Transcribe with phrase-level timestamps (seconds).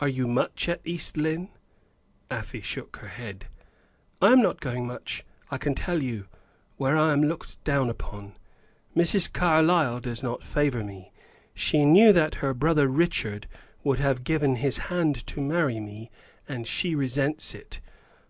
[0.00, 1.50] "Are you much at East Lynne?"
[2.30, 3.48] Afy shook her head.
[4.18, 6.26] "I am not going much, I can tell you,
[6.78, 8.32] where I am looked down upon.
[8.96, 9.30] Mrs.
[9.30, 11.12] Carlyle does not favor me.
[11.52, 13.46] She knew that her brother Richard
[13.84, 16.10] would have given his hand to marry me,
[16.48, 17.80] and she resents it.